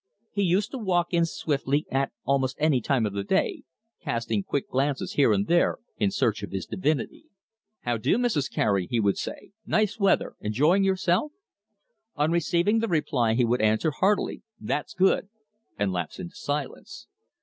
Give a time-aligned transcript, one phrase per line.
[0.33, 3.61] He used to walk in swiftly at almost any time of day,
[4.01, 7.25] casting quick glances here and there in search of his divinity.
[7.81, 8.51] "How do, Mrs.
[8.51, 9.51] Cary," he would say.
[9.63, 10.33] "Nice weather.
[10.39, 11.33] Enjoying yourself?"
[12.15, 15.29] On receiving the reply he would answer heartily, "That's good!"
[15.77, 17.05] and lapse into silence.